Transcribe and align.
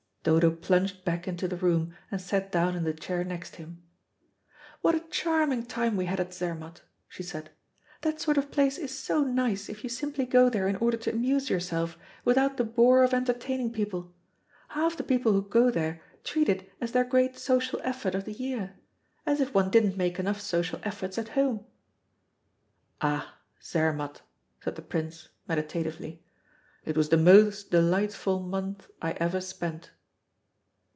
Dodo 0.23 0.51
plunged 0.51 1.03
back 1.03 1.27
into 1.27 1.47
the 1.47 1.55
room, 1.57 1.95
and 2.11 2.21
sat 2.21 2.51
down 2.51 2.75
in 2.75 2.83
the 2.83 2.93
chair 2.93 3.23
next 3.23 3.55
him. 3.55 3.81
"What 4.81 4.93
a 4.93 4.99
charming 5.09 5.65
time 5.65 5.97
we 5.97 6.05
had 6.05 6.19
at 6.19 6.31
Zermatt," 6.31 6.83
she 7.07 7.23
said. 7.23 7.49
"That 8.01 8.21
sort 8.21 8.37
of 8.37 8.51
place 8.51 8.77
is 8.77 8.95
so 8.95 9.23
nice 9.23 9.67
if 9.67 9.83
you 9.83 9.89
simply 9.89 10.27
go 10.27 10.47
there 10.47 10.67
in 10.67 10.75
order 10.75 10.95
to 10.95 11.09
amuse 11.11 11.49
yourself 11.49 11.97
without 12.23 12.57
the 12.57 12.63
bore 12.63 13.01
of 13.01 13.15
entertaining 13.15 13.73
people. 13.73 14.13
Half 14.67 14.95
the 14.97 15.03
people 15.03 15.31
who 15.31 15.41
go 15.41 15.71
there 15.71 16.03
treat 16.23 16.47
it 16.49 16.71
as 16.79 16.91
their 16.91 17.03
great 17.03 17.35
social 17.39 17.81
effort 17.83 18.13
of 18.13 18.25
the 18.25 18.33
year. 18.33 18.75
As 19.25 19.41
if 19.41 19.51
one 19.55 19.71
didn't 19.71 19.97
make 19.97 20.19
enough 20.19 20.39
social 20.39 20.79
efforts 20.83 21.17
at 21.17 21.29
home!" 21.29 21.65
"Ah, 23.01 23.39
Zermatt," 23.63 24.21
said 24.63 24.75
the 24.75 24.83
Prince, 24.83 25.29
meditatively. 25.47 26.23
"It 26.85 26.95
was 26.95 27.09
the 27.09 27.17
most 27.17 27.71
delightful 27.71 28.39
month 28.39 28.87
I 29.01 29.13
ever 29.13 29.41
spent." 29.41 29.89